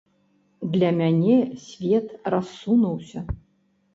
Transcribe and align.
Для 0.75 0.89
мяне 1.01 1.35
свет 1.65 2.07
рассунуўся. 2.35 3.19